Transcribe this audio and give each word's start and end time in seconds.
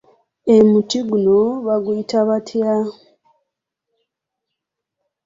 Emuti 0.55 0.97
guno 1.07 1.39
baguyita 1.65 2.19
batya? 2.27 2.73